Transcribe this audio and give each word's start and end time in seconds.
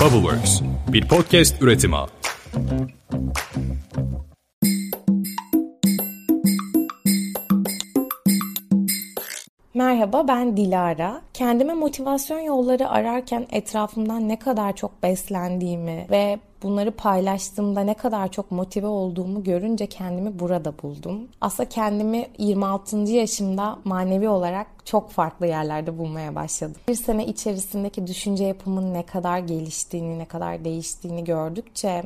Bubbleworks, 0.00 0.60
bir 0.88 1.08
podcast 1.08 1.62
üretimi. 1.62 1.96
Merhaba 9.74 10.28
ben 10.28 10.56
Dilara. 10.56 11.22
Kendime 11.34 11.74
motivasyon 11.74 12.38
yolları 12.38 12.88
ararken 12.88 13.46
etrafımdan 13.50 14.28
ne 14.28 14.38
kadar 14.38 14.76
çok 14.76 15.02
beslendiğimi 15.02 16.06
ve 16.10 16.38
bunları 16.62 16.90
paylaştığımda 16.90 17.80
ne 17.80 17.94
kadar 17.94 18.30
çok 18.30 18.50
motive 18.50 18.86
olduğumu 18.86 19.44
görünce 19.44 19.86
kendimi 19.86 20.38
burada 20.38 20.74
buldum. 20.82 21.28
Aslında 21.40 21.68
kendimi 21.68 22.26
26. 22.38 22.96
yaşımda 22.96 23.78
manevi 23.84 24.28
olarak 24.28 24.66
çok 24.84 25.10
farklı 25.10 25.46
yerlerde 25.46 25.98
bulmaya 25.98 26.34
başladım. 26.34 26.80
Bir 26.88 26.94
sene 26.94 27.26
içerisindeki 27.26 28.06
düşünce 28.06 28.44
yapımın 28.44 28.94
ne 28.94 29.06
kadar 29.06 29.38
geliştiğini, 29.38 30.18
ne 30.18 30.24
kadar 30.24 30.64
değiştiğini 30.64 31.24
gördükçe 31.24 32.04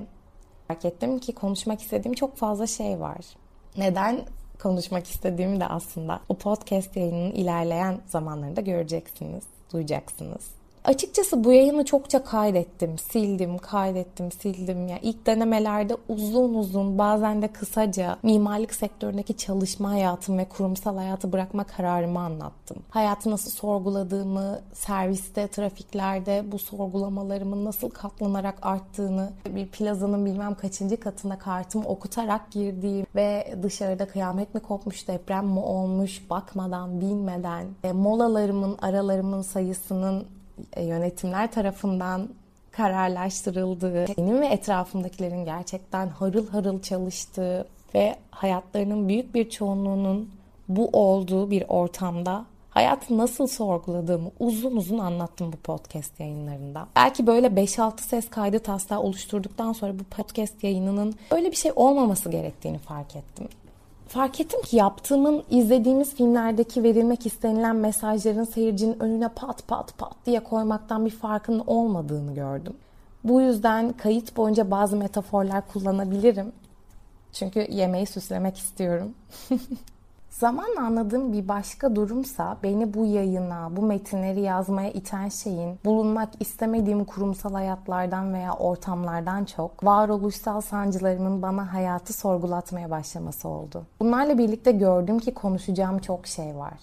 fark 0.68 0.84
ettim 0.84 1.18
ki 1.18 1.32
konuşmak 1.32 1.82
istediğim 1.82 2.14
çok 2.14 2.36
fazla 2.36 2.66
şey 2.66 3.00
var. 3.00 3.18
Neden 3.76 4.20
konuşmak 4.62 5.06
istediğimi 5.06 5.60
de 5.60 5.66
aslında 5.66 6.20
o 6.28 6.34
podcast 6.34 6.96
yayınının 6.96 7.32
ilerleyen 7.32 8.00
zamanlarında 8.06 8.60
göreceksiniz, 8.60 9.44
duyacaksınız. 9.72 10.63
Açıkçası 10.84 11.44
bu 11.44 11.52
yayını 11.52 11.84
çokça 11.84 12.24
kaydettim, 12.24 12.98
sildim, 12.98 13.58
kaydettim, 13.58 14.32
sildim. 14.32 14.88
Ya 14.88 14.98
ilk 15.02 15.26
denemelerde 15.26 15.96
uzun 16.08 16.54
uzun, 16.54 16.98
bazen 16.98 17.42
de 17.42 17.48
kısaca 17.48 18.16
mimarlık 18.22 18.74
sektöründeki 18.74 19.36
çalışma 19.36 19.90
hayatım 19.90 20.38
ve 20.38 20.44
kurumsal 20.44 20.96
hayatı 20.96 21.32
bırakma 21.32 21.64
kararımı 21.64 22.20
anlattım. 22.20 22.76
Hayatı 22.90 23.30
nasıl 23.30 23.50
sorguladığımı, 23.50 24.60
serviste, 24.72 25.48
trafiklerde 25.48 26.44
bu 26.52 26.58
sorgulamalarımın 26.58 27.64
nasıl 27.64 27.90
katlanarak 27.90 28.58
arttığını, 28.62 29.32
bir 29.46 29.66
plazanın 29.68 30.26
bilmem 30.26 30.54
kaçıncı 30.54 31.00
katına 31.00 31.38
kartımı 31.38 31.84
okutarak 31.84 32.50
girdiğim 32.50 33.06
ve 33.14 33.54
dışarıda 33.62 34.08
kıyamet 34.08 34.54
mi 34.54 34.60
kopmuş, 34.60 35.08
deprem 35.08 35.46
mi 35.46 35.60
olmuş, 35.60 36.30
bakmadan, 36.30 37.00
bilmeden, 37.00 37.66
e, 37.84 37.92
molalarımın, 37.92 38.76
aralarımın 38.82 39.42
sayısının 39.42 40.26
yönetimler 40.76 41.52
tarafından 41.52 42.28
kararlaştırıldığı, 42.70 44.06
benim 44.18 44.40
ve 44.40 44.46
etrafımdakilerin 44.46 45.44
gerçekten 45.44 46.08
harıl 46.08 46.48
harıl 46.48 46.82
çalıştığı 46.82 47.66
ve 47.94 48.16
hayatlarının 48.30 49.08
büyük 49.08 49.34
bir 49.34 49.50
çoğunluğunun 49.50 50.30
bu 50.68 50.88
olduğu 50.92 51.50
bir 51.50 51.64
ortamda 51.68 52.44
hayatı 52.70 53.18
nasıl 53.18 53.46
sorguladığımı 53.46 54.30
uzun 54.40 54.76
uzun 54.76 54.98
anlattım 54.98 55.52
bu 55.52 55.56
podcast 55.56 56.20
yayınlarında. 56.20 56.86
Belki 56.96 57.26
böyle 57.26 57.46
5-6 57.46 58.00
ses 58.00 58.30
kaydı 58.30 58.58
taslağı 58.58 59.00
oluşturduktan 59.00 59.72
sonra 59.72 59.98
bu 59.98 60.04
podcast 60.04 60.64
yayınının 60.64 61.14
öyle 61.30 61.50
bir 61.50 61.56
şey 61.56 61.72
olmaması 61.76 62.30
gerektiğini 62.30 62.78
fark 62.78 63.16
ettim 63.16 63.48
fark 64.14 64.40
ettim 64.40 64.62
ki 64.62 64.76
yaptığımın 64.76 65.44
izlediğimiz 65.50 66.14
filmlerdeki 66.14 66.82
verilmek 66.82 67.26
istenilen 67.26 67.76
mesajların 67.76 68.44
seyircinin 68.44 69.00
önüne 69.00 69.28
pat 69.28 69.68
pat 69.68 69.98
pat 69.98 70.12
diye 70.26 70.40
koymaktan 70.40 71.06
bir 71.06 71.10
farkının 71.10 71.62
olmadığını 71.66 72.34
gördüm. 72.34 72.76
Bu 73.24 73.40
yüzden 73.40 73.92
kayıt 73.92 74.36
boyunca 74.36 74.70
bazı 74.70 74.96
metaforlar 74.96 75.68
kullanabilirim. 75.68 76.52
Çünkü 77.32 77.66
yemeği 77.70 78.06
süslemek 78.06 78.58
istiyorum. 78.58 79.14
Zamanla 80.34 80.80
anladığım 80.80 81.32
bir 81.32 81.48
başka 81.48 81.96
durumsa 81.96 82.56
beni 82.62 82.94
bu 82.94 83.06
yayına, 83.06 83.76
bu 83.76 83.82
metinleri 83.82 84.40
yazmaya 84.40 84.90
iten 84.90 85.28
şeyin 85.28 85.78
bulunmak 85.84 86.28
istemediğim 86.40 87.04
kurumsal 87.04 87.52
hayatlardan 87.52 88.34
veya 88.34 88.52
ortamlardan 88.52 89.44
çok 89.44 89.84
varoluşsal 89.84 90.60
sancılarımın 90.60 91.42
bana 91.42 91.72
hayatı 91.72 92.12
sorgulatmaya 92.12 92.90
başlaması 92.90 93.48
oldu. 93.48 93.82
Bunlarla 94.00 94.38
birlikte 94.38 94.72
gördüm 94.72 95.18
ki 95.18 95.34
konuşacağım 95.34 95.98
çok 95.98 96.26
şey 96.26 96.56
var. 96.56 96.78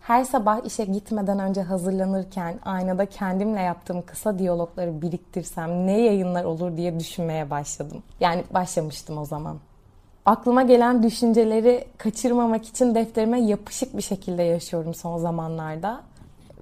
Her 0.00 0.24
sabah 0.24 0.64
işe 0.64 0.84
gitmeden 0.84 1.38
önce 1.38 1.62
hazırlanırken 1.62 2.58
aynada 2.64 3.06
kendimle 3.06 3.60
yaptığım 3.60 4.02
kısa 4.02 4.38
diyalogları 4.38 5.02
biriktirsem 5.02 5.86
ne 5.86 6.00
yayınlar 6.00 6.44
olur 6.44 6.76
diye 6.76 7.00
düşünmeye 7.00 7.50
başladım. 7.50 8.02
Yani 8.20 8.44
başlamıştım 8.54 9.18
o 9.18 9.24
zaman 9.24 9.56
aklıma 10.30 10.62
gelen 10.62 11.02
düşünceleri 11.02 11.84
kaçırmamak 11.98 12.68
için 12.68 12.94
defterime 12.94 13.40
yapışık 13.40 13.96
bir 13.96 14.02
şekilde 14.02 14.42
yaşıyorum 14.42 14.94
son 14.94 15.18
zamanlarda. 15.18 16.02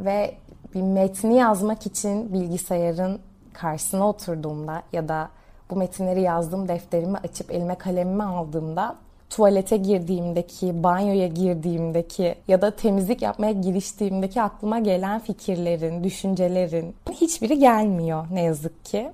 Ve 0.00 0.34
bir 0.74 0.82
metni 0.82 1.36
yazmak 1.36 1.86
için 1.86 2.32
bilgisayarın 2.32 3.18
karşısına 3.52 4.08
oturduğumda 4.08 4.82
ya 4.92 5.08
da 5.08 5.28
bu 5.70 5.76
metinleri 5.76 6.20
yazdığım 6.20 6.68
defterimi 6.68 7.18
açıp 7.18 7.50
elime 7.50 7.74
kalemimi 7.74 8.22
aldığımda 8.22 8.96
tuvalete 9.30 9.76
girdiğimdeki, 9.76 10.82
banyoya 10.82 11.28
girdiğimdeki 11.28 12.34
ya 12.48 12.62
da 12.62 12.70
temizlik 12.70 13.22
yapmaya 13.22 13.52
giriştiğimdeki 13.52 14.42
aklıma 14.42 14.78
gelen 14.78 15.20
fikirlerin, 15.20 16.04
düşüncelerin 16.04 16.94
hiçbiri 17.12 17.58
gelmiyor 17.58 18.26
ne 18.32 18.42
yazık 18.42 18.84
ki. 18.84 19.12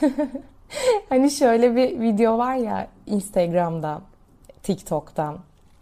hani 1.08 1.30
şöyle 1.30 1.76
bir 1.76 2.00
video 2.00 2.38
var 2.38 2.54
ya 2.54 2.88
Instagram'da, 3.06 4.00
TikTok'ta. 4.62 5.34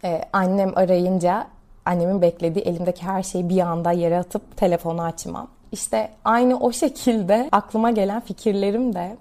Ee, 0.03 0.21
annem 0.33 0.71
arayınca 0.75 1.47
annemin 1.85 2.21
beklediği 2.21 2.61
elimdeki 2.61 3.03
her 3.03 3.23
şeyi 3.23 3.49
bir 3.49 3.59
anda 3.59 3.91
yere 3.91 4.19
atıp 4.19 4.57
telefonu 4.57 5.01
açmam. 5.01 5.47
İşte 5.71 6.09
aynı 6.25 6.59
o 6.59 6.71
şekilde 6.71 7.49
aklıma 7.51 7.91
gelen 7.91 8.19
fikirlerim 8.19 8.93
de 8.95 9.17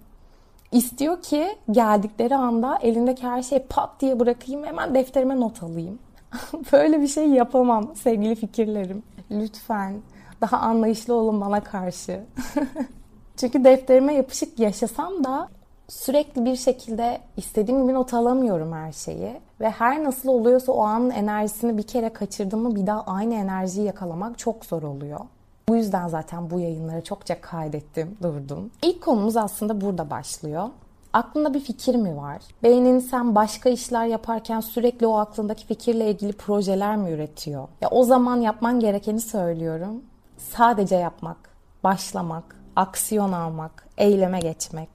istiyor 0.73 1.23
ki 1.23 1.57
geldikleri 1.71 2.37
anda 2.37 2.79
elindeki 2.83 3.27
her 3.27 3.43
şeyi 3.43 3.63
pat 3.63 3.91
diye 4.01 4.21
bırakayım 4.21 4.65
hemen 4.65 4.95
defterime 4.95 5.41
not 5.41 5.63
alayım. 5.63 5.99
Böyle 6.73 7.01
bir 7.01 7.09
şey 7.09 7.27
yapamam 7.27 7.97
sevgili 7.97 8.35
fikirlerim. 8.35 9.03
Lütfen 9.31 9.95
daha 10.41 10.59
anlayışlı 10.59 11.15
olun 11.15 11.41
bana 11.41 11.61
karşı. 11.61 12.21
Çünkü 13.37 13.65
defterime 13.65 14.15
yapışık 14.15 14.59
yaşasam 14.59 15.25
da 15.25 15.49
sürekli 15.89 16.45
bir 16.45 16.57
şekilde 16.57 17.21
istediğim 17.37 17.83
gibi 17.83 17.95
not 17.95 18.15
alamıyorum 18.15 18.73
her 18.73 18.93
şeyi. 18.93 19.41
Ve 19.61 19.71
her 19.71 20.05
nasıl 20.05 20.29
oluyorsa 20.29 20.73
o 20.73 20.83
anın 20.83 21.11
enerjisini 21.11 21.79
bir 21.79 21.83
kere 21.83 22.09
kaçırdığımı 22.13 22.77
bir 22.77 22.87
daha 22.87 23.05
aynı 23.05 23.35
enerjiyi 23.35 23.87
yakalamak 23.87 24.39
çok 24.39 24.65
zor 24.65 24.83
oluyor. 24.83 25.21
Bu 25.69 25.77
yüzden 25.77 26.09
zaten 26.09 26.51
bu 26.51 26.61
yayınları 26.61 27.05
çokça 27.05 27.41
kaydettim, 27.41 28.17
durdum. 28.23 28.71
İlk 28.83 29.03
konumuz 29.03 29.37
aslında 29.37 29.81
burada 29.81 30.11
başlıyor. 30.11 30.69
Aklında 31.13 31.55
bir 31.55 31.61
fikir 31.61 31.95
mi 31.95 32.17
var? 32.17 32.43
Beynin 32.63 32.99
sen 32.99 33.35
başka 33.35 33.69
işler 33.71 34.07
yaparken 34.07 34.61
sürekli 34.61 35.07
o 35.07 35.17
aklındaki 35.17 35.67
fikirle 35.67 36.11
ilgili 36.11 36.33
projeler 36.33 36.97
mi 36.97 37.11
üretiyor? 37.11 37.69
Ya 37.81 37.89
o 37.91 38.05
zaman 38.05 38.37
yapman 38.37 38.81
gerekeni 38.81 39.21
söylüyorum. 39.21 40.03
Sadece 40.39 40.97
yapmak, 40.97 41.37
başlamak, 41.85 42.57
aksiyon 42.77 43.33
almak, 43.33 43.87
eyleme 43.99 44.41
geçmek. 44.41 44.89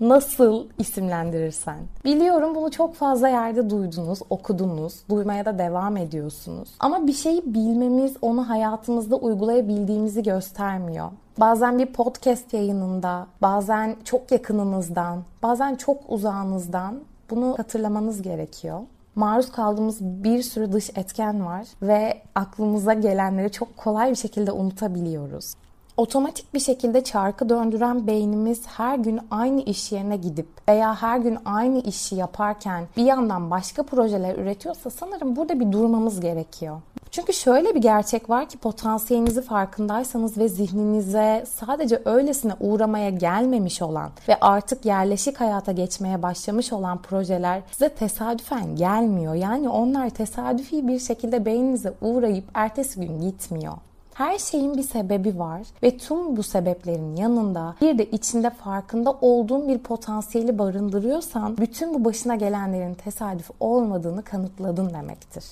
Nasıl 0.00 0.66
isimlendirirsen. 0.78 1.78
Biliyorum 2.04 2.54
bunu 2.54 2.70
çok 2.70 2.94
fazla 2.94 3.28
yerde 3.28 3.70
duydunuz, 3.70 4.18
okudunuz, 4.30 4.94
duymaya 5.08 5.44
da 5.44 5.58
devam 5.58 5.96
ediyorsunuz. 5.96 6.68
Ama 6.80 7.06
bir 7.06 7.12
şeyi 7.12 7.54
bilmemiz 7.54 8.16
onu 8.22 8.48
hayatımızda 8.48 9.16
uygulayabildiğimizi 9.16 10.22
göstermiyor. 10.22 11.10
Bazen 11.40 11.78
bir 11.78 11.86
podcast 11.86 12.54
yayınında, 12.54 13.26
bazen 13.42 13.96
çok 14.04 14.32
yakınınızdan, 14.32 15.22
bazen 15.42 15.74
çok 15.74 15.98
uzağınızdan 16.08 17.00
bunu 17.30 17.54
hatırlamanız 17.58 18.22
gerekiyor 18.22 18.80
maruz 19.14 19.52
kaldığımız 19.52 20.00
bir 20.00 20.42
sürü 20.42 20.72
dış 20.72 20.90
etken 20.96 21.46
var 21.46 21.66
ve 21.82 22.22
aklımıza 22.34 22.94
gelenleri 22.94 23.52
çok 23.52 23.76
kolay 23.76 24.10
bir 24.10 24.16
şekilde 24.16 24.52
unutabiliyoruz. 24.52 25.54
Otomatik 26.02 26.54
bir 26.54 26.60
şekilde 26.60 27.04
çarkı 27.04 27.48
döndüren 27.48 28.06
beynimiz 28.06 28.66
her 28.66 28.98
gün 28.98 29.20
aynı 29.30 29.60
iş 29.60 29.92
yerine 29.92 30.16
gidip 30.16 30.46
veya 30.68 31.02
her 31.02 31.18
gün 31.18 31.38
aynı 31.44 31.80
işi 31.80 32.16
yaparken 32.16 32.84
bir 32.96 33.02
yandan 33.02 33.50
başka 33.50 33.82
projeler 33.82 34.38
üretiyorsa 34.38 34.90
sanırım 34.90 35.36
burada 35.36 35.60
bir 35.60 35.72
durmamız 35.72 36.20
gerekiyor. 36.20 36.80
Çünkü 37.10 37.32
şöyle 37.32 37.74
bir 37.74 37.80
gerçek 37.80 38.30
var 38.30 38.48
ki 38.48 38.58
potansiyelinizi 38.58 39.42
farkındaysanız 39.42 40.38
ve 40.38 40.48
zihninize 40.48 41.44
sadece 41.48 42.02
öylesine 42.04 42.52
uğramaya 42.60 43.10
gelmemiş 43.10 43.82
olan 43.82 44.10
ve 44.28 44.40
artık 44.40 44.84
yerleşik 44.84 45.40
hayata 45.40 45.72
geçmeye 45.72 46.22
başlamış 46.22 46.72
olan 46.72 47.02
projeler 47.02 47.62
size 47.72 47.88
tesadüfen 47.88 48.76
gelmiyor. 48.76 49.34
Yani 49.34 49.68
onlar 49.68 50.10
tesadüfi 50.10 50.88
bir 50.88 50.98
şekilde 50.98 51.46
beyninize 51.46 51.94
uğrayıp 52.00 52.44
ertesi 52.54 53.00
gün 53.00 53.20
gitmiyor. 53.20 53.74
Her 54.14 54.38
şeyin 54.38 54.76
bir 54.76 54.82
sebebi 54.82 55.38
var 55.38 55.62
ve 55.82 55.96
tüm 55.98 56.36
bu 56.36 56.42
sebeplerin 56.42 57.16
yanında 57.16 57.74
bir 57.80 57.98
de 57.98 58.10
içinde 58.10 58.50
farkında 58.50 59.12
olduğun 59.20 59.68
bir 59.68 59.78
potansiyeli 59.78 60.58
barındırıyorsan 60.58 61.56
bütün 61.56 61.94
bu 61.94 62.04
başına 62.04 62.34
gelenlerin 62.34 62.94
tesadüf 62.94 63.50
olmadığını 63.60 64.22
kanıtladın 64.22 64.94
demektir. 64.94 65.44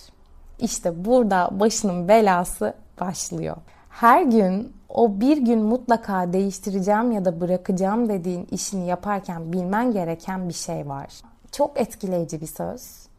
İşte 0.59 1.05
burada 1.05 1.49
başının 1.53 2.09
belası 2.09 2.75
başlıyor. 3.01 3.57
Her 3.91 4.23
gün 4.23 4.73
o 4.89 5.21
bir 5.21 5.37
gün 5.37 5.63
mutlaka 5.63 6.33
değiştireceğim 6.33 7.13
ya 7.13 7.25
da 7.25 7.41
bırakacağım 7.41 8.09
dediğin 8.09 8.49
işini 8.51 8.87
yaparken 8.87 9.53
bilmen 9.53 9.93
gereken 9.93 10.49
bir 10.49 10.55
şey 10.55 10.89
var. 10.89 11.09
Çok 11.53 11.81
etkileyici 11.81 12.41
bir 12.41 12.47
söz. 12.47 13.10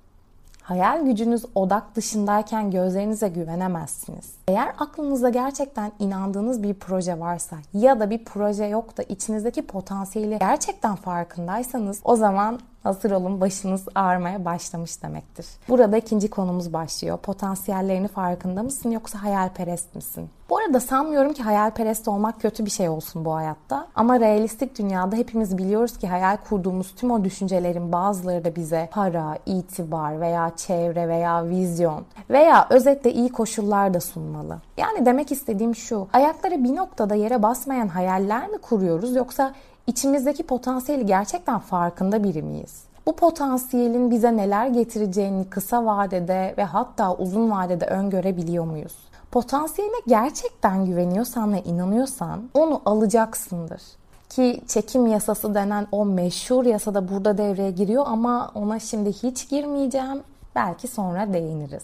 Hayal 0.72 1.06
gücünüz 1.06 1.46
odak 1.56 1.96
dışındayken 1.96 2.72
gözlerinize 2.72 3.28
güvenemezsiniz. 3.28 4.34
Eğer 4.48 4.74
aklınızda 4.80 5.30
gerçekten 5.30 5.92
inandığınız 6.00 6.64
bir 6.64 6.74
proje 6.74 7.20
varsa 7.20 7.56
ya 7.74 8.00
da 8.00 8.10
bir 8.10 8.26
proje 8.26 8.66
yok 8.66 8.98
da 8.98 9.04
içinizdeki 9.04 9.62
potansiyeli 9.62 10.40
gerçekten 10.40 10.96
farkındaysanız 10.96 12.00
o 12.04 12.16
zaman 12.16 12.60
hazır 12.84 13.12
olun 13.12 13.42
başınız 13.42 13.86
ağrımaya 13.96 14.46
başlamış 14.46 15.04
demektir. 15.04 15.46
Burada 15.70 15.98
ikinci 15.98 16.30
konumuz 16.30 16.74
başlıyor. 16.74 17.18
Potansiyellerini 17.18 18.08
farkında 18.08 18.64
mısın 18.64 18.92
yoksa 18.92 19.24
hayalperest 19.24 19.96
misin? 19.96 20.30
Bu 20.50 20.58
arada 20.58 20.80
sanmıyorum 20.80 21.34
ki 21.34 21.44
hayalperest 21.44 22.08
olmak 22.08 22.42
kötü 22.42 22.66
bir 22.66 22.70
şey 22.70 22.90
olsun 22.90 23.26
bu 23.26 23.36
hayatta. 23.36 23.88
Ama 23.96 24.20
realistik 24.20 24.80
dünyada 24.80 25.16
hepimiz 25.16 25.58
biliyoruz 25.58 25.98
ki 25.98 26.08
hayal 26.08 26.38
kurduğumuz 26.38 26.96
tüm 26.96 27.12
o 27.12 27.24
düşüncelerin 27.24 27.92
bazıları 27.92 28.44
da 28.44 28.56
bize 28.56 28.90
para, 28.92 29.38
itibar 29.46 30.22
veya 30.22 30.52
çevre 30.56 31.08
veya 31.08 31.50
vizyon 31.50 32.06
veya 32.30 32.68
özetle 32.70 33.14
iyi 33.14 33.30
koşullar 33.30 33.94
da 33.94 34.00
sunmalı. 34.00 34.58
Yani 34.78 35.06
demek 35.06 35.32
istediğim 35.32 35.76
şu. 35.76 36.08
Ayakları 36.14 36.64
bir 36.64 36.76
noktada 36.76 37.16
yere 37.16 37.44
basmayan 37.44 37.88
hayaller 37.88 38.48
mi 38.48 38.58
kuruyoruz 38.58 39.16
yoksa 39.16 39.54
içimizdeki 39.88 40.44
potansiyeli 40.44 41.06
gerçekten 41.06 41.60
farkında 41.60 42.24
biri 42.24 42.42
miyiz? 42.42 42.84
Bu 43.06 43.16
potansiyelin 43.16 44.12
bize 44.12 44.38
neler 44.38 44.68
getireceğini 44.68 45.50
kısa 45.50 45.86
vadede 45.86 46.54
ve 46.58 46.64
hatta 46.64 47.16
uzun 47.16 47.52
vadede 47.52 47.86
öngörebiliyor 47.86 48.66
muyuz? 48.66 48.96
Potansiyeline 49.32 49.98
gerçekten 50.08 50.86
güveniyorsan 50.86 51.54
ve 51.54 51.64
inanıyorsan 51.64 52.50
onu 52.54 52.82
alacaksındır. 52.86 53.82
Ki 54.30 54.62
çekim 54.68 55.08
yasası 55.08 55.56
denen 55.56 55.88
o 55.92 56.06
meşhur 56.06 56.66
yasada 56.66 57.10
burada 57.10 57.38
devreye 57.38 57.72
giriyor 57.72 58.04
ama 58.08 58.52
ona 58.56 58.80
şimdi 58.80 59.14
hiç 59.14 59.50
girmeyeceğim. 59.50 60.24
Belki 60.56 60.88
sonra 60.88 61.34
değiniriz. 61.34 61.84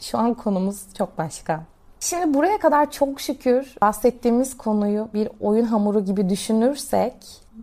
Şu 0.00 0.18
an 0.18 0.34
konumuz 0.34 0.94
çok 0.94 1.18
başka. 1.18 1.62
Şimdi 2.00 2.34
buraya 2.34 2.58
kadar 2.58 2.90
çok 2.90 3.20
şükür 3.20 3.74
bahsettiğimiz 3.82 4.56
konuyu 4.56 5.08
bir 5.14 5.28
oyun 5.40 5.64
hamuru 5.64 6.04
gibi 6.04 6.28
düşünürsek 6.28 7.14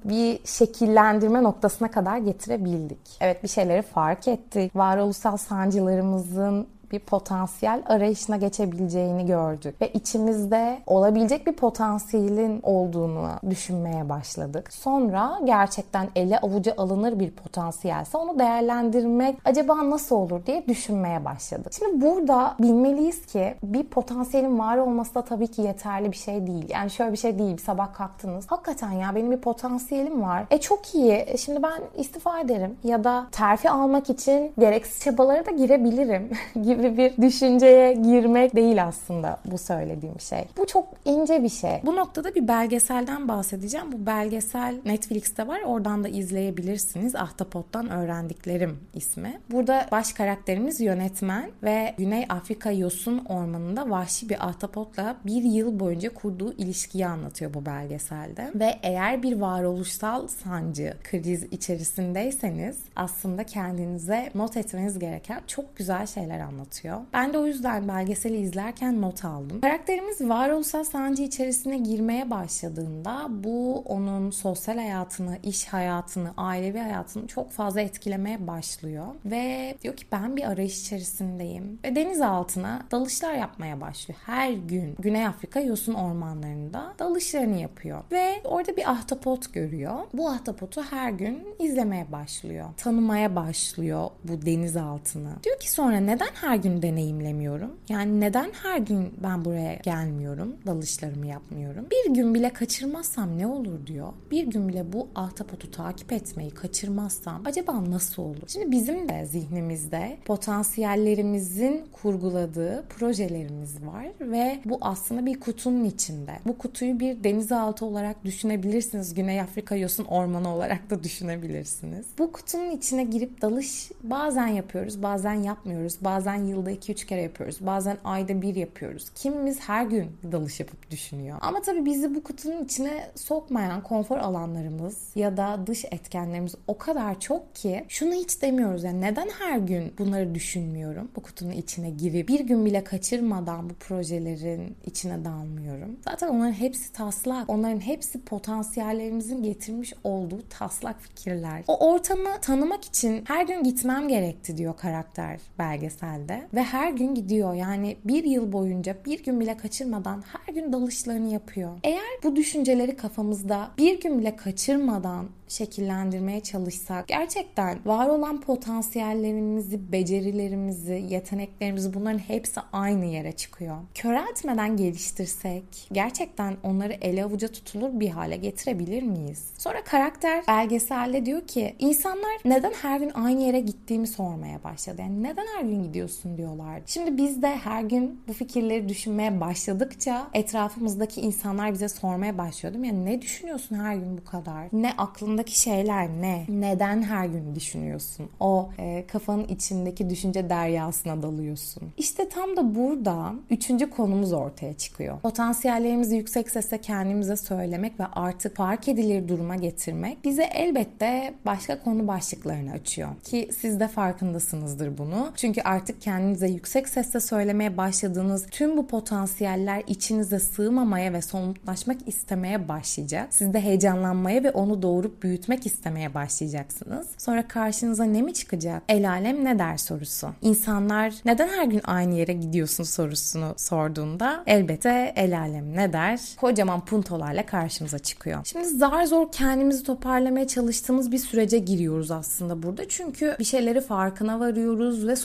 bir 0.06 0.40
şekillendirme 0.46 1.44
noktasına 1.44 1.92
kadar 1.92 2.18
getirebildik. 2.18 3.18
Evet 3.22 3.44
bir 3.44 3.48
şeyleri 3.48 3.82
fark 3.82 4.28
ettik. 4.28 4.76
Varoluşsal 4.76 5.38
sancılarımızın 5.38 6.68
bir 6.92 7.00
potansiyel 7.00 7.84
arayışına 7.86 8.38
geçebileceğini 8.38 9.26
gördük. 9.26 9.82
Ve 9.82 9.92
içimizde 9.92 10.80
olabilecek 10.88 11.48
bir 11.48 11.54
potansiyelin 11.54 12.60
olduğunu 12.64 13.30
düşünmeye 13.50 14.10
başladık. 14.10 14.74
Sonra 14.74 15.40
gerçekten 15.44 16.08
ele 16.16 16.40
avuca 16.40 16.74
alınır 16.78 17.20
bir 17.20 17.32
potansiyelse 17.32 18.18
onu 18.18 18.40
değerlendirmek 18.40 19.38
acaba 19.46 19.90
nasıl 19.90 20.16
olur 20.16 20.46
diye 20.46 20.68
düşünmeye 20.68 21.26
başladık. 21.26 21.74
Şimdi 21.80 22.02
burada 22.02 22.56
bilmeliyiz 22.60 23.26
ki 23.26 23.56
bir 23.64 23.84
potansiyelin 23.84 24.60
var 24.60 24.78
olması 24.78 25.16
da 25.16 25.22
tabii 25.22 25.48
ki 25.48 25.62
yeterli 25.62 26.12
bir 26.12 26.18
şey 26.18 26.48
değil. 26.48 26.66
Yani 26.70 26.90
şöyle 26.90 27.12
bir 27.12 27.18
şey 27.18 27.40
değil. 27.40 27.58
Bir 27.58 27.62
sabah 27.62 27.94
kalktınız. 27.94 28.46
Hakikaten 28.48 28.92
ya 28.92 29.16
benim 29.16 29.32
bir 29.32 29.42
potansiyelim 29.42 30.22
var. 30.22 30.44
E 30.52 30.58
çok 30.60 30.96
iyi. 30.96 31.24
E 31.28 31.38
şimdi 31.38 31.64
ben 31.64 31.82
istifa 31.98 32.40
ederim. 32.40 32.78
Ya 32.84 33.04
da 33.04 33.28
terfi 33.32 33.70
almak 33.70 34.10
için 34.10 34.54
gereksiz 34.60 35.04
çabalara 35.04 35.46
da 35.46 35.52
girebilirim 35.52 36.30
gibi 36.64 36.83
gibi 36.84 36.98
bir 36.98 37.22
düşünceye 37.22 37.94
girmek 37.94 38.56
değil 38.56 38.84
aslında 38.84 39.40
bu 39.46 39.58
söylediğim 39.58 40.20
şey. 40.20 40.46
Bu 40.58 40.68
çok 40.68 40.88
ince 41.06 41.44
bir 41.44 41.50
şey. 41.50 41.82
Bu 41.86 41.96
noktada 41.96 42.36
bir 42.36 42.48
belgeselden 42.48 43.28
bahsedeceğim. 43.28 43.92
Bu 43.92 44.06
belgesel 44.06 44.76
Netflix'te 44.86 45.48
var. 45.48 45.62
Oradan 45.66 46.04
da 46.04 46.08
izleyebilirsiniz. 46.08 47.16
Ahtapot'tan 47.16 47.90
öğrendiklerim 47.90 48.80
ismi. 48.94 49.40
Burada 49.52 49.88
baş 49.92 50.14
karakterimiz 50.14 50.82
yönetmen 50.82 51.52
ve 51.64 51.94
Güney 51.98 52.26
Afrika 52.30 52.72
Yosun 52.72 53.26
Ormanı'nda 53.26 53.90
vahşi 53.90 54.30
bir 54.30 54.48
ahtapotla 54.48 55.16
bir 55.26 55.44
yıl 55.44 55.80
boyunca 55.80 56.14
kurduğu 56.14 56.54
ilişkiyi 56.54 57.08
anlatıyor 57.08 57.54
bu 57.54 57.66
belgeselde. 57.66 58.52
Ve 58.56 58.76
eğer 58.84 59.24
bir 59.24 59.40
varoluşsal 59.40 60.28
sancı, 60.28 60.94
kriz 61.04 61.44
içerisindeyseniz 61.44 62.80
aslında 62.96 63.44
kendinize 63.44 64.30
not 64.36 64.58
etmeniz 64.58 65.00
gereken 65.00 65.42
çok 65.48 65.78
güzel 65.78 66.06
şeyler 66.06 66.40
anlatıyor 66.40 66.63
anlatıyor. 66.64 67.02
Ben 67.14 67.34
de 67.34 67.38
o 67.38 67.46
yüzden 67.46 67.88
belgeseli 67.88 68.38
izlerken 68.38 69.02
not 69.02 69.26
aldım. 69.26 69.62
Karakterimiz 69.62 70.22
varoluşsal 70.22 70.84
sancı 70.84 71.24
içerisine 71.24 71.78
girmeye 71.78 72.30
başladığında 72.30 73.28
bu 73.30 73.80
onun 73.80 74.32
sosyal 74.32 74.78
hayatını, 74.78 75.38
iş 75.44 75.66
hayatını, 75.66 76.34
ailevi 76.38 76.78
hayatını 76.78 77.28
çok 77.28 77.52
fazla 77.52 77.82
etkilemeye 77.82 78.48
başlıyor. 78.48 79.08
Ve 79.26 79.76
diyor 79.82 79.96
ki 79.96 80.06
ben 80.12 80.36
bir 80.36 80.44
arayış 80.44 80.82
içerisindeyim. 80.82 81.80
Ve 81.84 81.96
deniz 81.96 82.22
altına 82.22 82.82
dalışlar 82.92 83.34
yapmaya 83.34 83.82
başlıyor. 83.82 84.20
Her 84.26 84.52
gün 84.52 84.96
Güney 85.00 85.28
Afrika 85.28 85.60
yosun 85.60 85.94
ormanlarında 85.94 86.94
dalışlarını 87.00 87.58
yapıyor. 87.58 88.04
Ve 88.12 88.42
orada 88.44 88.78
bir 88.78 88.92
ahtapot 88.92 89.54
görüyor. 89.54 89.96
Bu 90.14 90.30
ahtapotu 90.30 90.84
her 90.90 91.12
gün 91.12 91.48
izlemeye 91.60 92.12
başlıyor. 92.12 92.66
Tanımaya 92.78 93.36
başlıyor 93.36 94.10
bu 94.24 94.46
deniz 94.46 94.78
altını. 94.78 95.32
Diyor 95.44 95.60
ki 95.60 95.72
sonra 95.72 95.98
neden 95.98 96.30
her 96.42 96.53
gün 96.56 96.82
deneyimlemiyorum? 96.82 97.72
Yani 97.90 98.20
neden 98.20 98.52
her 98.64 98.78
gün 98.78 99.14
ben 99.24 99.46
buraya 99.46 99.74
gelmiyorum, 99.74 100.56
dalışlarımı 100.66 101.28
yapmıyorum? 101.28 101.86
Bir 101.92 102.14
gün 102.14 102.34
bile 102.34 102.50
kaçırmazsam 102.50 103.38
ne 103.38 103.48
olur 103.48 103.88
diyor. 103.88 104.14
Bir 104.32 104.48
gün 104.48 104.70
bile 104.70 104.94
bu 104.94 105.08
ahtapotu 105.16 105.72
takip 105.72 106.14
etmeyi 106.14 106.50
kaçırmazsam 106.50 107.42
acaba 107.46 107.92
nasıl 107.92 108.24
olur? 108.24 108.48
Şimdi 108.48 108.72
bizim 108.72 109.10
de 109.10 109.26
zihnimizde 109.26 110.18
potansiyellerimizin 110.26 111.86
kurguladığı 111.92 112.84
projelerimiz 112.90 113.86
var 113.86 114.06
ve 114.22 114.60
bu 114.66 114.78
aslında 114.82 115.26
bir 115.26 115.40
kutunun 115.40 115.86
içinde. 115.86 116.32
Bu 116.46 116.58
kutuyu 116.58 117.00
bir 117.00 117.24
denizaltı 117.24 117.86
olarak 117.86 118.26
düşünebilirsiniz. 118.26 119.14
Güney 119.14 119.42
Afrika 119.42 119.76
yosun 119.76 120.06
ormanı 120.06 120.56
olarak 120.56 120.90
da 120.90 121.04
düşünebilirsiniz. 121.04 122.06
Bu 122.20 122.32
kutunun 122.32 122.72
içine 122.72 123.04
girip 123.04 123.42
dalış 123.42 123.92
bazen 124.04 124.48
yapıyoruz, 124.48 125.04
bazen 125.04 125.34
yapmıyoruz. 125.34 125.98
Bazen 126.02 126.43
yılda 126.44 126.72
2-3 126.72 127.06
kere 127.06 127.22
yapıyoruz. 127.22 127.58
Bazen 127.62 127.98
ayda 128.04 128.42
bir 128.42 128.56
yapıyoruz. 128.56 129.10
Kimimiz 129.16 129.60
her 129.60 129.86
gün 129.86 130.18
dalış 130.32 130.60
yapıp 130.60 130.92
düşünüyor. 130.92 131.38
Ama 131.42 131.62
tabii 131.62 131.86
bizi 131.86 132.16
bu 132.16 132.24
kutunun 132.24 132.64
içine 132.64 133.10
sokmayan 133.16 133.84
konfor 133.84 134.18
alanlarımız 134.18 134.98
ya 135.16 135.38
da 135.38 135.60
dış 135.68 135.86
etkenlerimiz 135.86 136.56
o 136.68 136.78
kadar 136.78 137.20
çok 137.20 137.56
ki 137.56 137.86
şunu 137.88 138.14
hiç 138.14 138.42
demiyoruz. 138.42 138.84
Yani 138.84 139.02
neden 139.02 139.28
her 139.40 139.58
gün 139.58 139.94
bunları 139.98 140.36
düşünmüyorum? 140.36 141.12
Bu 141.16 141.22
kutunun 141.22 141.52
içine 141.52 141.90
girip 141.90 142.28
bir 142.28 142.40
gün 142.40 142.66
bile 142.66 142.84
kaçırmadan 142.84 143.70
bu 143.70 143.74
projelerin 143.74 144.76
içine 144.86 145.26
dalmıyorum. 145.26 145.98
Zaten 146.06 146.28
onların 146.28 146.54
hepsi 146.54 146.94
taslak. 146.94 147.50
Onların 147.50 147.80
hepsi 147.80 148.22
potansiyellerimizin 148.22 149.44
getirmiş 149.44 149.94
olduğu 150.04 150.42
taslak 150.50 151.02
fikirler. 151.02 151.64
O 151.68 151.92
ortamı 151.92 152.30
tanımak 152.42 152.86
için 152.86 153.24
her 153.28 153.46
gün 153.46 153.64
gitmem 153.64 154.08
gerekti 154.08 154.58
diyor 154.58 154.78
karakter 154.78 155.40
belgeselde 155.60 156.33
ve 156.54 156.64
her 156.64 156.92
gün 156.92 157.16
gidiyor. 157.16 157.54
Yani 157.54 157.98
bir 158.06 158.24
yıl 158.24 158.52
boyunca 158.52 158.96
bir 159.06 159.24
gün 159.24 159.40
bile 159.40 159.58
kaçırmadan 159.58 160.24
her 160.28 160.54
gün 160.54 160.74
dalışlarını 160.74 161.34
yapıyor. 161.34 161.72
Eğer 161.84 162.04
bu 162.24 162.36
düşünceleri 162.36 162.96
kafamızda 162.96 163.72
bir 163.78 164.02
gün 164.02 164.20
bile 164.20 164.36
kaçırmadan 164.36 165.30
şekillendirmeye 165.54 166.40
çalışsak 166.40 167.08
gerçekten 167.08 167.80
var 167.86 168.08
olan 168.08 168.42
potansiyellerimizi, 168.42 169.92
becerilerimizi, 169.92 171.06
yeteneklerimizi 171.10 171.94
bunların 171.94 172.20
hepsi 172.20 172.60
aynı 172.74 173.06
yere 173.06 173.32
çıkıyor. 173.32 173.78
Köreltmeden 173.96 174.78
geliştirsek 174.78 175.64
gerçekten 175.92 176.58
onları 176.64 176.94
ele 176.94 177.24
avuca 177.24 177.48
tutulur 177.48 178.00
bir 178.00 178.10
hale 178.10 178.36
getirebilir 178.36 179.04
miyiz? 179.04 179.50
Sonra 179.58 179.84
karakter 179.84 180.44
belgeselde 180.48 181.26
diyor 181.26 181.48
ki 181.48 181.76
insanlar 181.80 182.34
neden 182.46 182.74
her 182.82 183.00
gün 183.00 183.12
aynı 183.16 183.42
yere 183.42 183.60
gittiğimi 183.60 184.08
sormaya 184.08 184.64
başladı. 184.64 185.02
Yani 185.02 185.24
neden 185.24 185.46
her 185.58 185.64
gün 185.64 185.84
gidiyorsun 185.84 186.23
diyorlar. 186.38 186.82
Şimdi 186.86 187.18
biz 187.18 187.42
de 187.42 187.56
her 187.56 187.84
gün 187.84 188.22
bu 188.28 188.34
fikirleri 188.34 188.90
düşünmeye 188.90 189.42
başladıkça 189.42 190.28
etrafımızdaki 190.34 191.22
insanlar 191.22 191.74
bize 191.74 191.90
sormaya 191.90 192.38
başlıyor 192.38 192.74
değil 192.74 192.82
mi? 192.82 192.88
Yani 192.88 193.06
ne 193.06 193.22
düşünüyorsun 193.22 193.76
her 193.76 193.96
gün 193.96 194.18
bu 194.18 194.24
kadar? 194.24 194.68
Ne 194.74 194.92
aklında 194.98 195.44
kafandaki 195.44 195.60
şeyler 195.60 196.10
ne? 196.10 196.46
Neden 196.50 197.04
her 197.04 197.26
gün 197.26 197.56
düşünüyorsun? 197.56 198.30
O 198.40 198.70
e, 198.80 199.06
kafanın 199.08 199.48
içindeki 199.48 200.10
düşünce 200.10 200.50
deryasına 200.50 201.24
dalıyorsun. 201.24 201.84
İşte 201.98 202.30
tam 202.30 202.58
da 202.58 202.76
burada 202.76 203.34
üçüncü 203.50 203.90
konumuz 203.90 204.34
ortaya 204.34 204.74
çıkıyor. 204.74 205.20
Potansiyellerimizi 205.20 206.16
yüksek 206.16 206.50
sesle 206.50 206.78
kendimize 206.78 207.36
söylemek 207.36 208.00
ve 208.00 208.06
artık 208.06 208.58
fark 208.58 208.88
edilir 208.88 209.28
duruma 209.28 209.56
getirmek 209.56 210.24
bize 210.24 210.44
elbette 210.44 211.34
başka 211.46 211.84
konu 211.84 212.08
başlıklarını 212.08 212.72
açıyor. 212.72 213.10
Ki 213.24 213.50
siz 213.58 213.80
de 213.80 213.88
farkındasınızdır 213.88 214.98
bunu. 214.98 215.32
Çünkü 215.36 215.62
artık 215.62 216.02
kendinize 216.14 216.48
yüksek 216.48 216.90
sesle 216.90 217.20
söylemeye 217.20 217.78
başladığınız 217.78 218.46
tüm 218.52 218.78
bu 218.78 218.88
potansiyeller 218.88 219.84
içinize 219.88 220.40
sığmamaya 220.40 221.14
ve 221.14 221.22
somutlaşmak 221.22 221.98
istemeye 222.08 222.68
başlayacak. 222.68 223.28
Siz 223.30 223.54
de 223.54 223.62
heyecanlanmaya 223.62 224.44
ve 224.44 224.52
onu 224.52 224.82
doğurup 224.82 225.24
büyütmek 225.24 225.66
istemeye 225.66 226.14
başlayacaksınız. 226.14 227.08
Sonra 227.18 227.48
karşınıza 227.48 228.04
ne 228.04 228.22
mi 228.22 228.34
çıkacak? 228.34 228.84
El 228.90 229.10
alem 229.10 229.46
ne 229.46 229.60
der 229.60 229.78
sorusu. 229.78 230.30
İnsanlar 230.42 231.14
neden 231.26 231.48
her 231.48 231.66
gün 231.66 231.82
aynı 231.84 232.16
yere 232.16 232.34
gidiyorsun 232.34 232.84
sorusunu 232.84 233.54
sorduğunda 233.58 234.44
elbette 234.48 235.14
el 235.16 235.40
alem 235.40 235.76
ne 235.76 235.94
der? 235.94 236.20
Kocaman 236.38 236.86
puntolarla 236.86 237.46
karşımıza 237.46 238.00
çıkıyor. 238.00 238.40
Şimdi 238.44 238.68
zar 238.68 239.06
zor 239.06 239.32
kendimizi 239.32 239.84
toparlamaya 239.84 240.48
çalıştığımız 240.48 241.12
bir 241.12 241.18
sürece 241.18 241.60
giriyoruz 241.60 242.12
aslında 242.12 242.64
burada. 242.64 242.88
Çünkü 242.90 243.36
bir 243.40 243.44
şeyleri 243.44 243.82
farkına 243.82 244.40
varıyoruz 244.40 245.08
ve 245.08 245.16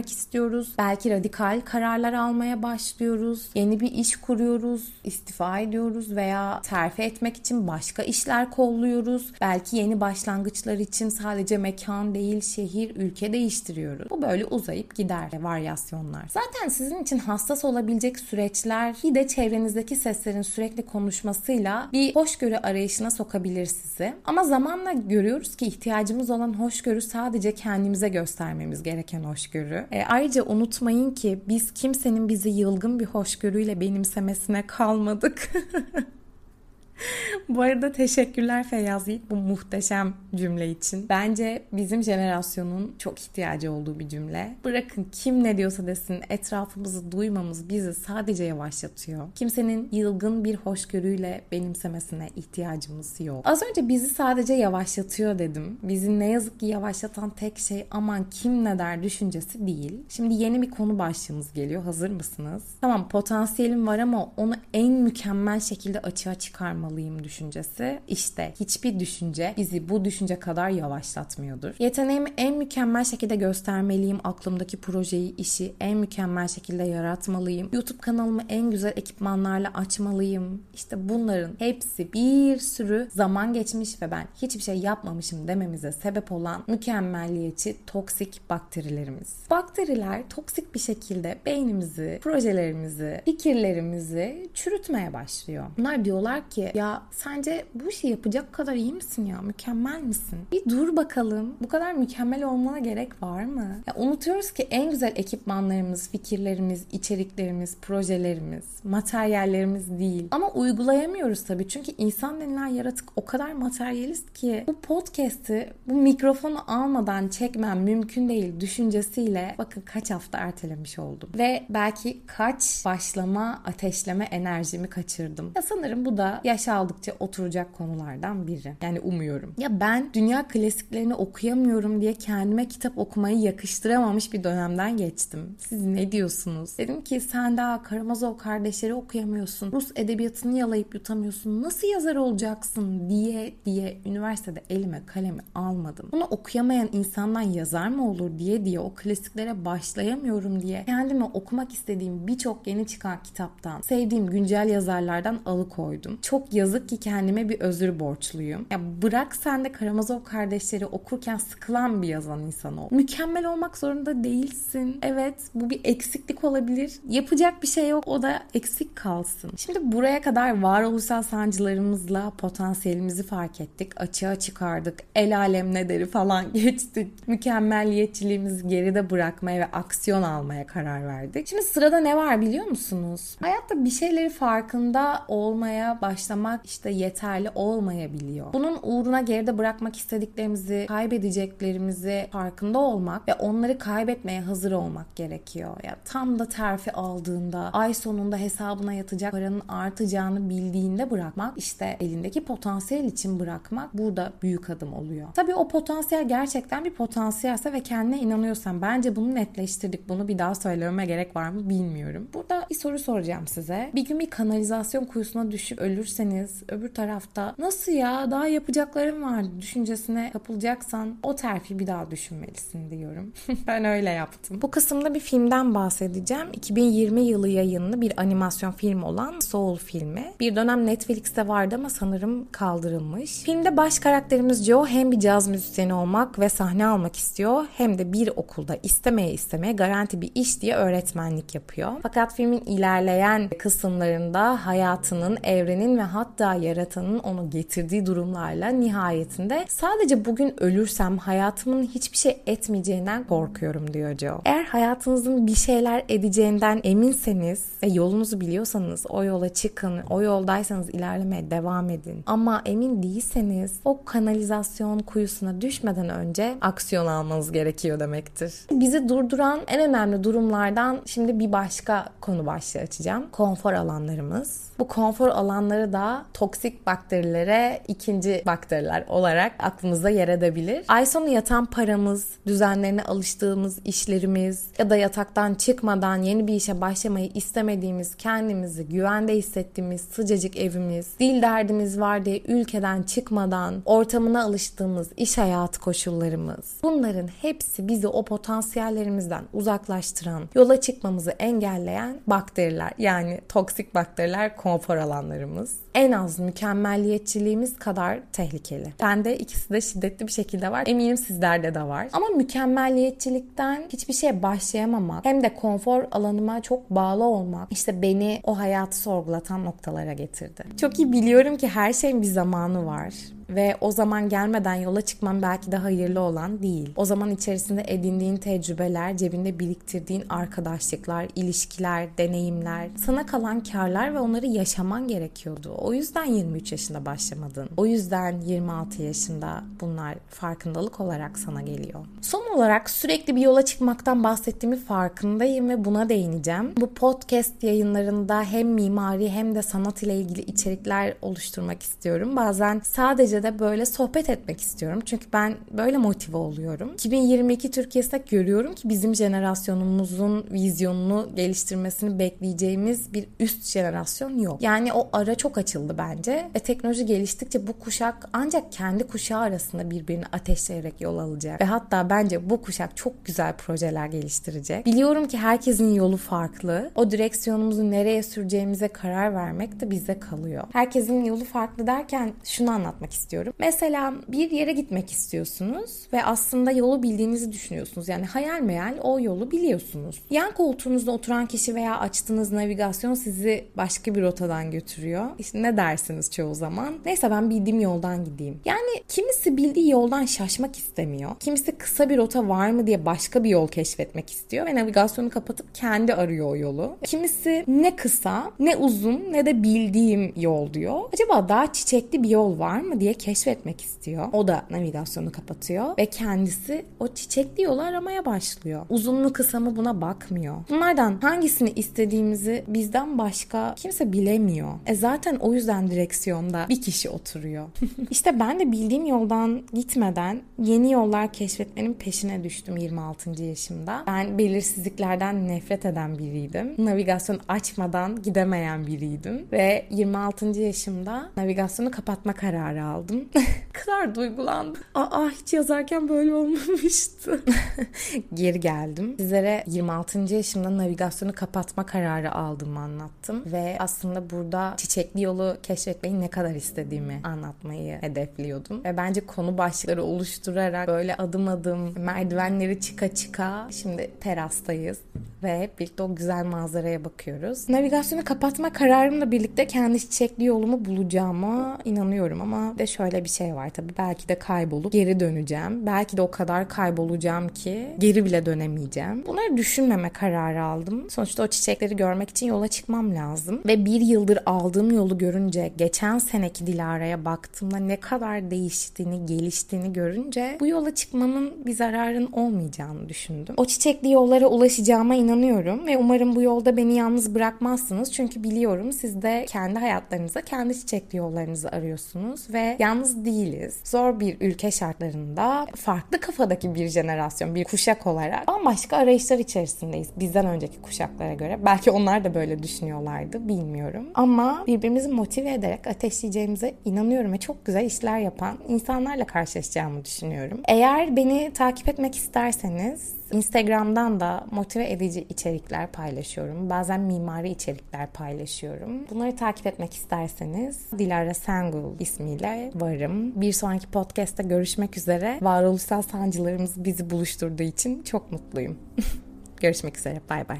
somutlaştırmak 0.00 0.08
istiyoruz. 0.08 0.74
Belki 0.78 1.10
radikal 1.10 1.60
kararlar 1.64 2.12
almaya 2.12 2.62
başlıyoruz. 2.62 3.48
Yeni 3.54 3.80
bir 3.80 3.92
iş 3.92 4.16
kuruyoruz, 4.16 4.92
istifa 5.04 5.58
ediyoruz 5.58 6.16
veya 6.16 6.60
terfi 6.62 7.02
etmek 7.02 7.36
için 7.36 7.66
başka 7.66 8.02
işler 8.02 8.50
kolluyoruz. 8.50 9.32
Belki 9.40 9.76
yeni 9.76 10.00
başlangıçlar 10.00 10.78
için 10.78 11.08
sadece 11.08 11.58
mekan 11.58 12.14
değil, 12.14 12.40
şehir, 12.40 12.96
ülke 12.96 13.32
değiştiriyoruz. 13.32 14.10
Bu 14.10 14.22
böyle 14.22 14.44
uzayıp 14.44 14.94
gider 14.94 15.30
varyasyonlar. 15.42 16.22
Zaten 16.28 16.68
sizin 16.68 17.02
için 17.02 17.18
hassas 17.18 17.64
olabilecek 17.64 18.18
süreçler 18.18 18.96
bir 19.04 19.14
de 19.14 19.28
çevrenizdeki 19.28 19.96
seslerin 19.96 20.42
sürekli 20.42 20.86
konuşmasıyla 20.86 21.88
bir 21.92 22.14
hoşgörü 22.14 22.56
arayışına 22.56 23.10
sokabilir 23.10 23.66
sizi. 23.66 24.14
Ama 24.24 24.44
zamanla 24.44 24.92
görüyoruz 24.92 25.56
ki 25.56 25.66
ihtiyacımız 25.66 26.30
olan 26.30 26.52
hoşgörü 26.52 27.00
sadece 27.02 27.54
kendimize 27.54 28.08
göstermemiz 28.08 28.82
gereken 28.82 29.24
hoşgörü. 29.24 29.86
E, 29.90 30.04
ayrıca 30.04 30.42
unutmayın 30.44 31.10
ki 31.10 31.40
biz 31.48 31.74
kimsenin 31.74 32.28
bizi 32.28 32.48
yılgın 32.50 33.00
bir 33.00 33.06
hoşgörüyle 33.06 33.80
benimsemesine 33.80 34.66
kalmadık. 34.66 35.50
bu 37.54 37.62
arada 37.62 37.92
teşekkürler 37.92 38.68
Feyyaz 38.68 39.08
Yiğit 39.08 39.30
bu 39.30 39.36
muhteşem 39.36 40.14
cümle 40.34 40.70
için. 40.70 41.08
Bence 41.08 41.62
bizim 41.72 42.02
jenerasyonun 42.02 42.94
çok 42.98 43.20
ihtiyacı 43.20 43.72
olduğu 43.72 43.98
bir 43.98 44.08
cümle. 44.08 44.54
Bırakın 44.64 45.06
kim 45.12 45.44
ne 45.44 45.56
diyorsa 45.56 45.86
desin 45.86 46.20
etrafımızı 46.28 47.12
duymamız 47.12 47.68
bizi 47.68 47.94
sadece 47.94 48.44
yavaşlatıyor. 48.44 49.28
Kimsenin 49.34 49.88
yılgın 49.92 50.44
bir 50.44 50.56
hoşgörüyle 50.56 51.40
benimsemesine 51.52 52.30
ihtiyacımız 52.36 53.20
yok. 53.20 53.42
Az 53.44 53.62
önce 53.70 53.88
bizi 53.88 54.06
sadece 54.06 54.54
yavaşlatıyor 54.54 55.38
dedim. 55.38 55.78
Bizi 55.82 56.18
ne 56.18 56.30
yazık 56.30 56.60
ki 56.60 56.66
yavaşlatan 56.66 57.30
tek 57.30 57.58
şey 57.58 57.86
aman 57.90 58.26
kim 58.30 58.64
ne 58.64 58.78
der 58.78 59.02
düşüncesi 59.02 59.66
değil. 59.66 59.92
Şimdi 60.08 60.34
yeni 60.34 60.62
bir 60.62 60.70
konu 60.70 60.98
başlığımız 60.98 61.52
geliyor. 61.52 61.82
Hazır 61.82 62.10
mısınız? 62.10 62.62
Tamam 62.80 63.08
potansiyelim 63.08 63.86
var 63.86 63.98
ama 63.98 64.32
onu 64.36 64.54
en 64.74 64.92
mükemmel 64.92 65.60
şekilde 65.60 66.00
açığa 66.00 66.34
çıkarmalıyım 66.34 67.22
düşüncesi. 67.40 68.00
İşte 68.08 68.54
hiçbir 68.60 69.00
düşünce 69.00 69.54
bizi 69.56 69.88
bu 69.88 70.04
düşünce 70.04 70.38
kadar 70.38 70.68
yavaşlatmıyordur. 70.70 71.74
Yeteneğimi 71.78 72.30
en 72.36 72.56
mükemmel 72.56 73.04
şekilde 73.04 73.36
göstermeliyim. 73.36 74.18
Aklımdaki 74.24 74.76
projeyi, 74.76 75.36
işi 75.36 75.74
en 75.80 75.96
mükemmel 75.96 76.48
şekilde 76.48 76.82
yaratmalıyım. 76.82 77.68
YouTube 77.72 77.98
kanalımı 77.98 78.42
en 78.48 78.70
güzel 78.70 78.92
ekipmanlarla 78.96 79.70
açmalıyım. 79.74 80.62
İşte 80.74 81.08
bunların 81.08 81.52
hepsi 81.58 82.12
bir 82.12 82.58
sürü 82.58 83.08
zaman 83.12 83.52
geçmiş 83.52 84.02
ve 84.02 84.10
ben 84.10 84.26
hiçbir 84.42 84.60
şey 84.62 84.78
yapmamışım 84.78 85.48
dememize 85.48 85.92
sebep 85.92 86.32
olan 86.32 86.64
mükemmelliyetçi 86.66 87.76
toksik 87.86 88.50
bakterilerimiz. 88.50 89.36
Bakteriler 89.50 90.28
toksik 90.28 90.74
bir 90.74 90.80
şekilde 90.80 91.38
beynimizi, 91.46 92.18
projelerimizi, 92.22 93.20
fikirlerimizi 93.24 94.50
çürütmeye 94.54 95.12
başlıyor. 95.12 95.66
Bunlar 95.78 96.04
diyorlar 96.04 96.50
ki 96.50 96.72
ya 96.74 97.02
sence 97.24 97.64
bu 97.74 97.88
işi 97.88 98.08
yapacak 98.08 98.52
kadar 98.52 98.74
iyi 98.74 98.92
misin 98.92 99.26
ya? 99.26 99.42
Mükemmel 99.42 100.02
misin? 100.02 100.38
Bir 100.52 100.64
dur 100.70 100.96
bakalım. 100.96 101.54
Bu 101.62 101.68
kadar 101.68 101.92
mükemmel 101.92 102.44
olmana 102.44 102.78
gerek 102.78 103.22
var 103.22 103.44
mı? 103.44 103.76
Ya 103.86 103.94
unutuyoruz 103.96 104.50
ki 104.50 104.66
en 104.70 104.90
güzel 104.90 105.12
ekipmanlarımız, 105.16 106.10
fikirlerimiz, 106.10 106.84
içeriklerimiz, 106.92 107.76
projelerimiz, 107.82 108.64
materyallerimiz 108.84 109.98
değil. 109.98 110.28
Ama 110.30 110.50
uygulayamıyoruz 110.50 111.44
tabii. 111.44 111.68
Çünkü 111.68 111.92
insan 111.98 112.40
denilen 112.40 112.66
yaratık 112.66 113.08
o 113.16 113.24
kadar 113.24 113.52
materyalist 113.52 114.34
ki 114.34 114.64
bu 114.66 114.80
podcast'i 114.80 115.72
bu 115.86 115.94
mikrofonu 115.94 116.58
almadan 116.66 117.28
çekmem 117.28 117.80
mümkün 117.80 118.28
değil 118.28 118.60
düşüncesiyle 118.60 119.54
bakın 119.58 119.80
kaç 119.80 120.10
hafta 120.10 120.38
ertelemiş 120.38 120.98
oldum. 120.98 121.30
Ve 121.38 121.62
belki 121.68 122.20
kaç 122.26 122.84
başlama, 122.84 123.62
ateşleme 123.66 124.24
enerjimi 124.24 124.88
kaçırdım. 124.88 125.52
Ya 125.56 125.62
sanırım 125.62 126.04
bu 126.04 126.16
da 126.16 126.40
yaş 126.44 126.68
aldıkça 126.68 127.09
oturacak 127.20 127.74
konulardan 127.74 128.46
biri. 128.46 128.74
Yani 128.82 129.00
umuyorum. 129.00 129.54
Ya 129.58 129.80
ben 129.80 130.10
dünya 130.14 130.48
klasiklerini 130.48 131.14
okuyamıyorum 131.14 132.00
diye 132.00 132.14
kendime 132.14 132.68
kitap 132.68 132.98
okumayı 132.98 133.38
yakıştıramamış 133.38 134.32
bir 134.32 134.44
dönemden 134.44 134.96
geçtim. 134.96 135.56
Siz 135.58 135.84
ne 135.86 136.12
diyorsunuz? 136.12 136.78
Dedim 136.78 137.04
ki 137.04 137.20
sen 137.20 137.56
daha 137.56 137.82
Karamazov 137.82 138.36
kardeşleri 138.36 138.94
okuyamıyorsun. 138.94 139.72
Rus 139.72 139.92
edebiyatını 139.96 140.58
yalayıp 140.58 140.94
yutamıyorsun. 140.94 141.62
Nasıl 141.62 141.86
yazar 141.86 142.16
olacaksın 142.16 143.08
diye 143.08 143.54
diye 143.64 143.98
üniversitede 144.06 144.62
elime 144.70 145.02
kalemi 145.06 145.40
almadım. 145.54 146.08
Bunu 146.12 146.24
okuyamayan 146.24 146.88
insandan 146.92 147.40
yazar 147.40 147.88
mı 147.88 148.10
olur 148.10 148.38
diye 148.38 148.64
diye 148.64 148.80
o 148.80 148.94
klasiklere 148.94 149.64
başlayamıyorum 149.64 150.62
diye 150.62 150.84
kendime 150.84 151.24
okumak 151.24 151.72
istediğim 151.72 152.26
birçok 152.26 152.66
yeni 152.66 152.86
çıkan 152.86 153.22
kitaptan, 153.22 153.80
sevdiğim 153.80 154.26
güncel 154.26 154.68
yazarlardan 154.68 155.38
alıkoydum. 155.46 156.18
Çok 156.22 156.54
yazık 156.54 156.88
ki 156.88 156.99
kendime 157.00 157.48
bir 157.48 157.60
özür 157.60 158.00
borçluyum. 158.00 158.66
Ya 158.70 158.80
bırak 159.02 159.36
sen 159.36 159.64
de 159.64 159.72
Karamazov 159.72 160.24
kardeşleri 160.24 160.86
okurken 160.86 161.36
sıkılan 161.36 162.02
bir 162.02 162.08
yazan 162.08 162.40
insan 162.40 162.76
ol. 162.76 162.88
Mükemmel 162.90 163.46
olmak 163.46 163.78
zorunda 163.78 164.24
değilsin. 164.24 164.98
Evet 165.02 165.34
bu 165.54 165.70
bir 165.70 165.80
eksiklik 165.84 166.44
olabilir. 166.44 166.92
Yapacak 167.08 167.62
bir 167.62 167.68
şey 167.68 167.88
yok 167.88 168.08
o 168.08 168.22
da 168.22 168.42
eksik 168.54 168.96
kalsın. 168.96 169.52
Şimdi 169.56 169.92
buraya 169.92 170.22
kadar 170.22 170.62
varoluşsal 170.62 171.22
sancılarımızla 171.22 172.32
potansiyelimizi 172.38 173.22
fark 173.22 173.60
ettik. 173.60 174.00
Açığa 174.00 174.36
çıkardık. 174.36 174.98
El 175.14 175.38
alem 175.38 175.74
ne 175.74 175.88
deri 175.88 176.06
falan 176.06 176.52
geçtik. 176.52 177.28
Mükemmelliyetçiliğimizi 177.28 178.68
geride 178.68 179.10
bırakmaya 179.10 179.60
ve 179.60 179.66
aksiyon 179.66 180.22
almaya 180.22 180.66
karar 180.66 181.06
verdik. 181.06 181.46
Şimdi 181.46 181.62
sırada 181.62 182.00
ne 182.00 182.16
var 182.16 182.40
biliyor 182.40 182.66
musunuz? 182.66 183.36
Hayatta 183.40 183.84
bir 183.84 183.90
şeyleri 183.90 184.30
farkında 184.30 185.24
olmaya 185.28 185.98
başlamak 186.00 186.66
işte 186.66 186.89
yeterli 186.90 187.50
olmayabiliyor. 187.54 188.52
Bunun 188.52 188.78
uğruna 188.82 189.20
geride 189.20 189.58
bırakmak 189.58 189.96
istediklerimizi, 189.96 190.86
kaybedeceklerimizi 190.88 192.28
farkında 192.32 192.78
olmak 192.78 193.28
ve 193.28 193.34
onları 193.34 193.78
kaybetmeye 193.78 194.40
hazır 194.40 194.72
olmak 194.72 195.16
gerekiyor. 195.16 195.76
Ya 195.84 195.96
tam 196.04 196.38
da 196.38 196.48
terfi 196.48 196.92
aldığında, 196.92 197.70
ay 197.72 197.94
sonunda 197.94 198.36
hesabına 198.36 198.92
yatacak 198.92 199.32
paranın 199.32 199.62
artacağını 199.68 200.48
bildiğinde 200.48 201.10
bırakmak, 201.10 201.58
işte 201.58 201.96
elindeki 202.00 202.44
potansiyel 202.44 203.04
için 203.04 203.40
bırakmak 203.40 203.98
burada 203.98 204.32
büyük 204.42 204.70
adım 204.70 204.94
oluyor. 204.94 205.28
Tabii 205.34 205.54
o 205.54 205.68
potansiyel 205.68 206.28
gerçekten 206.28 206.84
bir 206.84 206.90
potansiyelse 206.90 207.72
ve 207.72 207.80
kendine 207.80 208.18
inanıyorsan 208.18 208.82
bence 208.82 209.16
bunu 209.16 209.34
netleştirdik. 209.34 210.08
Bunu 210.08 210.28
bir 210.28 210.38
daha 210.38 210.54
söylememe 210.54 211.06
gerek 211.06 211.36
var 211.36 211.48
mı 211.48 211.68
bilmiyorum. 211.68 212.28
Burada 212.34 212.66
bir 212.70 212.74
soru 212.74 212.98
soracağım 212.98 213.46
size. 213.46 213.90
Bir 213.94 214.04
gün 214.04 214.18
bir 214.18 214.30
kanalizasyon 214.30 215.04
kuyusuna 215.04 215.50
düşüp 215.50 215.78
ölürseniz 215.78 216.62
öbür 216.80 216.94
tarafta 216.94 217.54
nasıl 217.58 217.92
ya 217.92 218.30
daha 218.30 218.46
yapacaklarım 218.46 219.22
var 219.22 219.44
düşüncesine 219.60 220.30
kapılacaksan 220.32 221.16
o 221.22 221.36
terfi 221.36 221.78
bir 221.78 221.86
daha 221.86 222.10
düşünmelisin 222.10 222.90
diyorum. 222.90 223.32
ben 223.66 223.84
öyle 223.84 224.10
yaptım. 224.10 224.62
Bu 224.62 224.70
kısımda 224.70 225.14
bir 225.14 225.20
filmden 225.20 225.74
bahsedeceğim. 225.74 226.46
2020 226.52 227.20
yılı 227.20 227.48
yayınlı 227.48 228.00
bir 228.00 228.20
animasyon 228.20 228.72
film 228.72 229.02
olan 229.02 229.40
Soul 229.40 229.76
filmi. 229.76 230.32
Bir 230.40 230.56
dönem 230.56 230.86
Netflix'te 230.86 231.48
vardı 231.48 231.74
ama 231.74 231.90
sanırım 231.90 232.48
kaldırılmış. 232.52 233.42
Filmde 233.42 233.76
baş 233.76 233.98
karakterimiz 233.98 234.64
Joe 234.64 234.86
hem 234.86 235.12
bir 235.12 235.20
caz 235.20 235.48
müzisyeni 235.48 235.94
olmak 235.94 236.38
ve 236.38 236.48
sahne 236.48 236.86
almak 236.86 237.16
istiyor 237.16 237.64
hem 237.76 237.98
de 237.98 238.12
bir 238.12 238.28
okulda 238.36 238.76
istemeye 238.82 239.32
istemeye 239.32 239.72
garanti 239.72 240.20
bir 240.20 240.30
iş 240.34 240.62
diye 240.62 240.76
öğretmenlik 240.76 241.54
yapıyor. 241.54 241.92
Fakat 242.02 242.34
filmin 242.34 242.60
ilerleyen 242.60 243.48
kısımlarında 243.58 244.66
hayatının, 244.66 245.38
evrenin 245.42 245.98
ve 245.98 246.02
hatta 246.02 246.54
yaratanın 246.70 247.18
onu 247.18 247.50
getirdiği 247.50 248.06
durumlarla 248.06 248.68
nihayetinde 248.68 249.64
sadece 249.68 250.24
bugün 250.24 250.62
ölürsem 250.62 251.18
hayatımın 251.18 251.82
hiçbir 251.82 252.18
şey 252.18 252.42
etmeyeceğinden 252.46 253.24
korkuyorum 253.24 253.94
diyor 253.94 254.18
Joe. 254.18 254.40
Eğer 254.44 254.64
hayatınızın 254.64 255.46
bir 255.46 255.54
şeyler 255.54 256.04
edeceğinden 256.08 256.80
eminseniz 256.84 257.64
ve 257.82 257.86
yolunuzu 257.86 258.40
biliyorsanız 258.40 259.06
o 259.08 259.24
yola 259.24 259.48
çıkın. 259.48 260.00
O 260.10 260.22
yoldaysanız 260.22 260.90
ilerlemeye 260.90 261.50
devam 261.50 261.90
edin. 261.90 262.22
Ama 262.26 262.62
emin 262.64 263.02
değilseniz 263.02 263.80
o 263.84 264.04
kanalizasyon 264.04 264.98
kuyusuna 264.98 265.60
düşmeden 265.60 266.08
önce 266.08 266.54
aksiyon 266.60 267.06
almanız 267.06 267.52
gerekiyor 267.52 268.00
demektir. 268.00 268.54
Bizi 268.70 269.08
durduran 269.08 269.60
en 269.66 269.88
önemli 269.88 270.24
durumlardan 270.24 270.98
şimdi 271.06 271.38
bir 271.38 271.52
başka 271.52 272.08
konu 272.20 272.46
başlığı 272.46 272.80
açacağım. 272.80 273.26
Konfor 273.32 273.72
alanlarımız. 273.72 274.70
Bu 274.78 274.88
konfor 274.88 275.28
alanları 275.28 275.92
da 275.92 276.24
toksik 276.34 276.59
bakterilere 276.86 277.80
ikinci 277.88 278.42
bakteriler 278.46 279.04
olarak 279.08 279.52
aklınızda 279.58 280.10
yer 280.10 280.28
edebilir. 280.28 280.84
Ay 280.88 281.06
sonu 281.06 281.28
yatan 281.28 281.66
paramız, 281.66 282.26
düzenlerine 282.46 283.02
alıştığımız 283.02 283.78
işlerimiz 283.84 284.66
ya 284.78 284.90
da 284.90 284.96
yataktan 284.96 285.54
çıkmadan 285.54 286.16
yeni 286.16 286.46
bir 286.46 286.54
işe 286.54 286.80
başlamayı 286.80 287.30
istemediğimiz, 287.34 288.14
kendimizi 288.14 288.86
güvende 288.86 289.36
hissettiğimiz 289.36 290.00
sıcacık 290.00 290.56
evimiz, 290.56 291.06
dil 291.20 291.42
derdimiz 291.42 292.00
var 292.00 292.24
diye 292.24 292.40
ülkeden 292.48 293.02
çıkmadan 293.02 293.82
ortamına 293.84 294.44
alıştığımız 294.44 295.08
iş 295.16 295.38
hayatı 295.38 295.80
koşullarımız. 295.80 296.76
Bunların 296.82 297.28
hepsi 297.42 297.88
bizi 297.88 298.08
o 298.08 298.24
potansiyellerimizden 298.24 299.44
uzaklaştıran, 299.52 300.42
yola 300.54 300.80
çıkmamızı 300.80 301.30
engelleyen 301.30 302.20
bakteriler 302.26 302.92
yani 302.98 303.40
toksik 303.48 303.94
bakteriler 303.94 304.56
konfor 304.56 304.96
alanlarımız. 304.96 305.76
En 305.94 306.12
az 306.12 306.38
mükemmelliyetçiliğimiz 306.50 307.76
kadar 307.76 308.18
tehlikeli. 308.32 308.92
Bende 309.02 309.38
ikisi 309.38 309.70
de 309.70 309.80
şiddetli 309.80 310.26
bir 310.26 310.32
şekilde 310.32 310.72
var. 310.72 310.84
Eminim 310.86 311.16
sizlerde 311.16 311.74
de 311.74 311.82
var. 311.82 312.08
Ama 312.12 312.26
mükemmelliyetçilikten 312.28 313.82
hiçbir 313.88 314.14
şeye 314.14 314.42
başlayamamak 314.42 315.24
hem 315.24 315.42
de 315.42 315.54
konfor 315.54 316.04
alanıma 316.10 316.62
çok 316.62 316.90
bağlı 316.90 317.24
olmak 317.24 317.72
işte 317.72 318.02
beni 318.02 318.40
o 318.44 318.58
hayatı 318.58 318.98
sorgulatan 318.98 319.64
noktalara 319.64 320.12
getirdi. 320.12 320.64
Çok 320.80 320.98
iyi 320.98 321.12
biliyorum 321.12 321.56
ki 321.56 321.68
her 321.68 321.92
şeyin 321.92 322.22
bir 322.22 322.26
zamanı 322.26 322.86
var 322.86 323.14
ve 323.54 323.76
o 323.80 323.90
zaman 323.90 324.28
gelmeden 324.28 324.74
yola 324.74 325.00
çıkman 325.00 325.42
belki 325.42 325.72
de 325.72 325.76
hayırlı 325.76 326.20
olan 326.20 326.62
değil. 326.62 326.92
O 326.96 327.04
zaman 327.04 327.30
içerisinde 327.30 327.84
edindiğin 327.86 328.36
tecrübeler, 328.36 329.16
cebinde 329.16 329.58
biriktirdiğin 329.58 330.24
arkadaşlıklar, 330.28 331.28
ilişkiler, 331.34 332.18
deneyimler, 332.18 332.88
sana 332.96 333.26
kalan 333.26 333.60
karlar 333.62 334.14
ve 334.14 334.18
onları 334.18 334.46
yaşaman 334.46 335.08
gerekiyordu. 335.08 335.74
O 335.78 335.92
yüzden 335.92 336.24
23 336.24 336.72
yaşında 336.72 337.06
başlamadın. 337.06 337.68
O 337.76 337.86
yüzden 337.86 338.40
26 338.40 339.02
yaşında 339.02 339.64
bunlar 339.80 340.14
farkındalık 340.28 341.00
olarak 341.00 341.38
sana 341.38 341.62
geliyor. 341.62 342.00
Son 342.20 342.56
olarak 342.56 342.90
sürekli 342.90 343.36
bir 343.36 343.40
yola 343.40 343.64
çıkmaktan 343.64 344.24
bahsettiğimi 344.24 344.76
farkındayım 344.76 345.68
ve 345.68 345.84
buna 345.84 346.08
değineceğim. 346.08 346.72
Bu 346.80 346.94
podcast 346.94 347.62
yayınlarında 347.62 348.42
hem 348.42 348.68
mimari 348.68 349.30
hem 349.30 349.54
de 349.54 349.62
sanat 349.62 350.02
ile 350.02 350.16
ilgili 350.16 350.40
içerikler 350.40 351.14
oluşturmak 351.22 351.82
istiyorum. 351.82 352.36
Bazen 352.36 352.80
sadece 352.84 353.39
de 353.42 353.58
böyle 353.58 353.86
sohbet 353.86 354.30
etmek 354.30 354.60
istiyorum. 354.60 355.00
Çünkü 355.04 355.26
ben 355.32 355.56
böyle 355.70 355.96
motive 355.96 356.36
oluyorum. 356.36 356.92
2022 356.94 357.70
Türkiye'sinde 357.70 358.22
görüyorum 358.30 358.74
ki 358.74 358.88
bizim 358.88 359.14
jenerasyonumuzun 359.14 360.46
vizyonunu 360.50 361.28
geliştirmesini 361.36 362.18
bekleyeceğimiz 362.18 363.12
bir 363.12 363.26
üst 363.40 363.66
jenerasyon 363.66 364.38
yok. 364.38 364.62
Yani 364.62 364.92
o 364.92 365.08
ara 365.12 365.34
çok 365.34 365.58
açıldı 365.58 365.94
bence 365.98 366.50
ve 366.54 366.58
teknoloji 366.58 367.06
geliştikçe 367.06 367.66
bu 367.66 367.72
kuşak 367.72 368.28
ancak 368.32 368.72
kendi 368.72 369.06
kuşağı 369.06 369.40
arasında 369.40 369.90
birbirini 369.90 370.24
ateşleyerek 370.32 371.00
yol 371.00 371.18
alacak. 371.18 371.60
Ve 371.60 371.64
hatta 371.64 372.10
bence 372.10 372.50
bu 372.50 372.62
kuşak 372.62 372.96
çok 372.96 373.24
güzel 373.24 373.52
projeler 373.52 374.06
geliştirecek. 374.06 374.86
Biliyorum 374.86 375.28
ki 375.28 375.38
herkesin 375.38 375.94
yolu 375.94 376.16
farklı. 376.16 376.90
O 376.94 377.10
direksiyonumuzu 377.10 377.90
nereye 377.90 378.22
süreceğimize 378.22 378.88
karar 378.88 379.34
vermek 379.34 379.80
de 379.80 379.90
bize 379.90 380.18
kalıyor. 380.18 380.64
Herkesin 380.72 381.24
yolu 381.24 381.44
farklı 381.44 381.86
derken 381.86 382.32
şunu 382.44 382.70
anlatmak 382.70 383.12
istiyorum 383.12 383.29
istiyorum. 383.30 383.52
Mesela 383.58 384.14
bir 384.28 384.50
yere 384.50 384.72
gitmek 384.72 385.10
istiyorsunuz 385.10 385.90
ve 386.12 386.24
aslında 386.24 386.70
yolu 386.70 387.02
bildiğinizi 387.02 387.52
düşünüyorsunuz. 387.52 388.08
Yani 388.08 388.26
hayal 388.26 388.60
meyal 388.60 388.94
o 389.02 389.20
yolu 389.20 389.50
biliyorsunuz. 389.50 390.22
Yan 390.30 390.54
koltuğunuzda 390.54 391.10
oturan 391.12 391.46
kişi 391.46 391.74
veya 391.74 391.98
açtığınız 391.98 392.52
navigasyon 392.52 393.14
sizi 393.14 393.64
başka 393.76 394.14
bir 394.14 394.22
rotadan 394.22 394.70
götürüyor. 394.70 395.24
İşte 395.38 395.62
ne 395.62 395.76
dersiniz 395.76 396.30
çoğu 396.30 396.54
zaman? 396.54 396.94
Neyse 397.06 397.30
ben 397.30 397.50
bildiğim 397.50 397.80
yoldan 397.80 398.24
gideyim. 398.24 398.60
Yani 398.64 399.02
kimisi 399.08 399.56
bildiği 399.56 399.90
yoldan 399.90 400.24
şaşmak 400.24 400.76
istemiyor. 400.76 401.30
Kimisi 401.40 401.72
kısa 401.72 402.08
bir 402.08 402.16
rota 402.16 402.48
var 402.48 402.70
mı 402.70 402.86
diye 402.86 403.06
başka 403.06 403.44
bir 403.44 403.50
yol 403.50 403.68
keşfetmek 403.68 404.30
istiyor 404.30 404.66
ve 404.66 404.74
navigasyonu 404.74 405.30
kapatıp 405.30 405.74
kendi 405.74 406.14
arıyor 406.14 406.50
o 406.50 406.56
yolu. 406.56 406.96
Kimisi 407.04 407.64
ne 407.68 407.96
kısa 407.96 408.50
ne 408.58 408.76
uzun 408.76 409.24
ne 409.32 409.46
de 409.46 409.62
bildiğim 409.62 410.32
yol 410.36 410.74
diyor. 410.74 411.00
Acaba 411.12 411.48
daha 411.48 411.72
çiçekli 411.72 412.22
bir 412.22 412.28
yol 412.28 412.58
var 412.58 412.80
mı 412.80 413.00
diye 413.00 413.14
keşfetmek 413.20 413.80
istiyor. 413.80 414.28
O 414.32 414.48
da 414.48 414.62
navigasyonu 414.70 415.32
kapatıyor 415.32 415.98
ve 415.98 416.06
kendisi 416.06 416.84
o 417.00 417.08
çiçekli 417.08 417.62
yolu 417.62 417.82
aramaya 417.82 418.24
başlıyor. 418.24 418.86
Uzunlu 418.90 419.32
kısa 419.32 419.60
mı 419.60 419.76
buna 419.76 420.00
bakmıyor. 420.00 420.56
Bunlardan 420.70 421.18
hangisini 421.22 421.70
istediğimizi 421.70 422.64
bizden 422.68 423.18
başka 423.18 423.74
kimse 423.74 424.12
bilemiyor. 424.12 424.72
E 424.86 424.94
zaten 424.94 425.36
o 425.36 425.54
yüzden 425.54 425.90
direksiyonda 425.90 426.66
bir 426.68 426.80
kişi 426.80 427.10
oturuyor. 427.10 427.66
İşte 428.10 428.40
ben 428.40 428.60
de 428.60 428.72
bildiğim 428.72 429.06
yoldan 429.06 429.62
gitmeden 429.72 430.40
yeni 430.58 430.92
yollar 430.92 431.32
keşfetmenin 431.32 431.94
peşine 431.94 432.44
düştüm 432.44 432.76
26. 432.76 433.42
yaşımda. 433.42 434.02
Ben 434.06 434.38
belirsizliklerden 434.38 435.48
nefret 435.48 435.86
eden 435.86 436.18
biriydim. 436.18 436.74
Navigasyon 436.78 437.40
açmadan 437.48 438.22
gidemeyen 438.22 438.86
biriydim 438.86 439.46
ve 439.52 439.86
26. 439.90 440.46
yaşımda 440.60 441.30
navigasyonu 441.36 441.90
kapatma 441.90 442.32
kararı 442.32 442.84
aldım 442.84 442.99
yazdım. 443.00 443.28
kadar 443.72 444.14
duygulandım. 444.14 444.82
Aa 444.94 445.30
hiç 445.30 445.52
yazarken 445.52 446.08
böyle 446.08 446.34
olmamıştı. 446.34 447.40
Geri 448.34 448.60
geldim. 448.60 449.14
Sizlere 449.18 449.64
26. 449.66 450.18
yaşımda 450.18 450.76
navigasyonu 450.76 451.32
kapatma 451.32 451.86
kararı 451.86 452.34
aldığımı 452.34 452.80
anlattım. 452.80 453.42
Ve 453.46 453.76
aslında 453.78 454.30
burada 454.30 454.74
çiçekli 454.76 455.22
yolu 455.22 455.56
keşfetmeyi 455.62 456.20
ne 456.20 456.28
kadar 456.28 456.54
istediğimi 456.54 457.20
anlatmayı 457.24 457.98
hedefliyordum. 458.00 458.84
Ve 458.84 458.96
bence 458.96 459.20
konu 459.20 459.58
başlıkları 459.58 460.02
oluşturarak 460.02 460.88
böyle 460.88 461.14
adım 461.14 461.48
adım 461.48 461.98
merdivenleri 461.98 462.80
çıka 462.80 463.14
çıka 463.14 463.68
şimdi 463.70 464.10
terastayız. 464.20 464.98
Ve 465.42 465.60
hep 465.60 465.78
birlikte 465.78 466.02
o 466.02 466.14
güzel 466.14 466.44
manzaraya 466.44 467.04
bakıyoruz. 467.04 467.68
Navigasyonu 467.68 468.24
kapatma 468.24 468.72
kararımla 468.72 469.30
birlikte 469.30 469.66
kendi 469.66 470.00
çiçekli 470.00 470.44
yolumu 470.44 470.84
bulacağıma 470.84 471.78
inanıyorum 471.84 472.40
ama 472.40 472.78
de 472.78 472.86
şöyle 472.90 473.24
bir 473.24 473.28
şey 473.28 473.54
var 473.54 473.70
tabii. 473.70 473.92
Belki 473.98 474.28
de 474.28 474.34
kaybolup 474.34 474.92
geri 474.92 475.20
döneceğim. 475.20 475.86
Belki 475.86 476.16
de 476.16 476.22
o 476.22 476.30
kadar 476.30 476.68
kaybolacağım 476.68 477.48
ki 477.48 477.86
geri 477.98 478.24
bile 478.24 478.46
dönemeyeceğim. 478.46 479.26
Bunları 479.26 479.56
düşünmeme 479.56 480.10
kararı 480.10 480.62
aldım. 480.62 481.10
Sonuçta 481.10 481.42
o 481.42 481.46
çiçekleri 481.46 481.96
görmek 481.96 482.30
için 482.30 482.46
yola 482.46 482.68
çıkmam 482.68 483.14
lazım. 483.14 483.60
Ve 483.66 483.84
bir 483.84 484.00
yıldır 484.00 484.38
aldığım 484.46 484.90
yolu 484.90 485.18
görünce, 485.18 485.72
geçen 485.76 486.18
seneki 486.18 486.66
Dilara'ya 486.66 487.24
baktığımda 487.24 487.76
ne 487.76 487.96
kadar 487.96 488.50
değiştiğini, 488.50 489.26
geliştiğini 489.26 489.92
görünce 489.92 490.56
bu 490.60 490.66
yola 490.66 490.94
çıkmamın 490.94 491.66
bir 491.66 491.72
zararın 491.72 492.28
olmayacağını 492.32 493.08
düşündüm. 493.08 493.54
O 493.56 493.64
çiçekli 493.64 494.10
yollara 494.10 494.46
ulaşacağıma 494.46 495.14
inanıyorum 495.14 495.86
ve 495.86 495.96
umarım 495.96 496.36
bu 496.36 496.42
yolda 496.42 496.76
beni 496.76 496.94
yalnız 496.94 497.34
bırakmazsınız. 497.34 498.12
Çünkü 498.12 498.42
biliyorum 498.42 498.92
siz 498.92 499.22
de 499.22 499.46
kendi 499.48 499.78
hayatlarınıza, 499.78 500.40
kendi 500.40 500.80
çiçekli 500.80 501.16
yollarınızı 501.16 501.68
arıyorsunuz 501.68 502.52
ve 502.52 502.76
yalnız 502.80 503.24
değiliz. 503.24 503.80
Zor 503.84 504.20
bir 504.20 504.36
ülke 504.40 504.70
şartlarında 504.70 505.66
farklı 505.76 506.20
kafadaki 506.20 506.74
bir 506.74 506.88
jenerasyon, 506.88 507.54
bir 507.54 507.64
kuşak 507.64 508.06
olarak 508.06 508.48
bambaşka 508.48 508.96
arayışlar 508.96 509.38
içerisindeyiz. 509.38 510.08
Bizden 510.16 510.46
önceki 510.46 510.80
kuşaklara 510.82 511.34
göre. 511.34 511.58
Belki 511.64 511.90
onlar 511.90 512.24
da 512.24 512.34
böyle 512.34 512.62
düşünüyorlardı 512.62 513.48
bilmiyorum. 513.48 514.06
Ama 514.14 514.64
birbirimizi 514.66 515.08
motive 515.08 515.52
ederek 515.52 515.86
ateşleyeceğimize 515.86 516.74
inanıyorum 516.84 517.32
ve 517.32 517.38
çok 517.38 517.66
güzel 517.66 517.84
işler 517.84 518.18
yapan 518.18 518.58
insanlarla 518.68 519.26
karşılaşacağımı 519.26 520.04
düşünüyorum. 520.04 520.60
Eğer 520.68 521.16
beni 521.16 521.50
takip 521.54 521.88
etmek 521.88 522.16
isterseniz 522.16 523.19
Instagram'dan 523.32 524.20
da 524.20 524.46
motive 524.50 524.90
edici 524.90 525.26
içerikler 525.28 525.92
paylaşıyorum. 525.92 526.70
Bazen 526.70 527.00
mimari 527.00 527.50
içerikler 527.50 528.06
paylaşıyorum. 528.12 529.08
Bunları 529.10 529.36
takip 529.36 529.66
etmek 529.66 529.94
isterseniz 529.94 530.78
Dilara 530.98 531.34
Sengul 531.34 532.00
ismiyle 532.00 532.70
varım. 532.74 533.40
Bir 533.40 533.52
sonraki 533.52 533.86
podcast'te 533.86 534.42
görüşmek 534.42 534.96
üzere. 534.96 535.38
Varoluşsal 535.42 536.02
sancılarımız 536.02 536.84
bizi 536.84 537.10
buluşturduğu 537.10 537.62
için 537.62 538.02
çok 538.02 538.32
mutluyum. 538.32 538.78
görüşmek 539.60 539.98
üzere. 539.98 540.20
Bay 540.30 540.48
bay. 540.48 540.58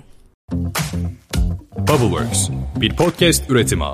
Bubbleworks 1.78 2.50
bir 2.76 2.96
podcast 2.96 3.50
üretimi. 3.50 3.84